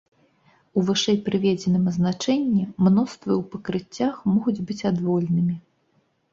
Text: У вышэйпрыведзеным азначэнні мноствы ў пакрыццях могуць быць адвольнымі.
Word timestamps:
У 0.79 0.85
вышэйпрыведзеным 0.87 1.83
азначэнні 1.91 2.63
мноствы 2.87 3.31
ў 3.39 3.43
пакрыццях 3.55 4.13
могуць 4.33 4.59
быць 4.67 4.83
адвольнымі. 4.95 5.55